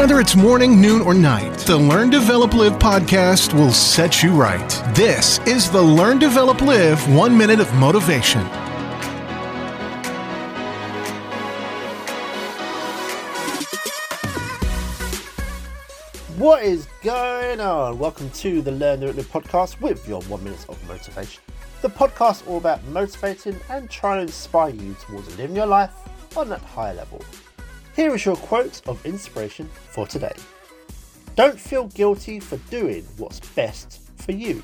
[0.00, 4.66] Whether it's morning, noon, or night, the Learn, Develop, Live podcast will set you right.
[4.94, 8.40] This is the Learn, Develop, Live One Minute of Motivation.
[16.38, 17.98] What is going on?
[17.98, 21.42] Welcome to the Learn Develop, Live podcast with your one minute of motivation.
[21.82, 25.92] The podcast all about motivating and trying to inspire you towards living your life
[26.38, 27.22] on that higher level.
[28.00, 30.32] Here is your quote of inspiration for today.
[31.36, 34.62] Don't feel guilty for doing what's best for you.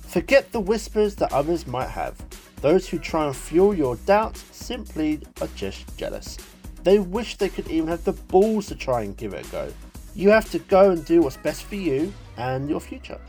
[0.00, 2.16] Forget the whispers that others might have.
[2.60, 6.36] Those who try and fuel your doubts simply are just jealous.
[6.82, 9.72] They wish they could even have the balls to try and give it a go.
[10.16, 13.20] You have to go and do what's best for you and your future.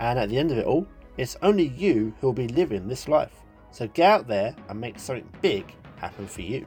[0.00, 0.84] And at the end of it all,
[1.16, 3.30] it's only you who will be living this life.
[3.70, 6.66] So get out there and make something big happen for you.